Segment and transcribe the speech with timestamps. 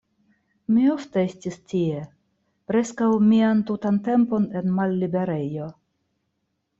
[0.75, 1.99] Mi ofte estis tie,
[2.71, 5.69] preskaŭ mian tutan tempon en malliberejo.